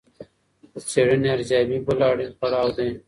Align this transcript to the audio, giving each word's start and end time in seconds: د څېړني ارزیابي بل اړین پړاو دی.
د 0.71 0.75
څېړني 0.89 1.29
ارزیابي 1.35 1.77
بل 1.85 1.99
اړین 2.09 2.31
پړاو 2.39 2.67
دی. 2.77 2.89